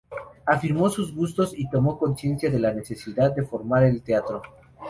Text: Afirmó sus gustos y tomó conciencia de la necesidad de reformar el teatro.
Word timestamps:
Afirmó 0.47 0.89
sus 0.89 1.13
gustos 1.13 1.53
y 1.55 1.69
tomó 1.69 1.99
conciencia 1.99 2.49
de 2.49 2.57
la 2.59 2.73
necesidad 2.73 3.35
de 3.35 3.41
reformar 3.43 3.83
el 3.83 4.01
teatro. 4.01 4.41